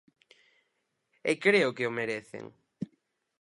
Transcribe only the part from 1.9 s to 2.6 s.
merecen.